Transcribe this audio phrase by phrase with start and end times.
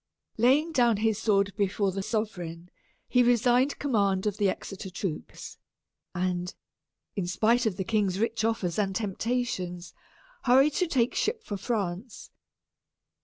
[0.39, 2.71] Laying down his sword before the sovereign,
[3.07, 5.59] he resigned command of the Exeter troops,
[6.15, 6.55] and,
[7.15, 9.93] in spite of the king's rich offers and temptations,
[10.45, 12.31] hurried to take ship for France.